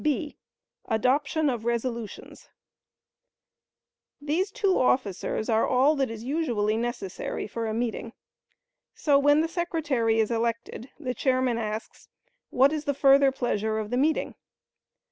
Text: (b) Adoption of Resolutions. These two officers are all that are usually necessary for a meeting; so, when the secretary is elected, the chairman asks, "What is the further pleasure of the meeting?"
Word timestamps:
(b) 0.03 0.35
Adoption 0.87 1.47
of 1.47 1.63
Resolutions. 1.63 2.49
These 4.19 4.49
two 4.49 4.79
officers 4.79 5.47
are 5.47 5.67
all 5.67 5.95
that 5.95 6.09
are 6.09 6.13
usually 6.15 6.75
necessary 6.75 7.45
for 7.45 7.67
a 7.67 7.73
meeting; 7.75 8.13
so, 8.95 9.19
when 9.19 9.41
the 9.41 9.47
secretary 9.47 10.19
is 10.19 10.31
elected, 10.31 10.89
the 10.99 11.13
chairman 11.13 11.59
asks, 11.59 12.09
"What 12.49 12.73
is 12.73 12.85
the 12.85 12.95
further 12.95 13.31
pleasure 13.31 13.77
of 13.77 13.91
the 13.91 13.95
meeting?" 13.97 14.33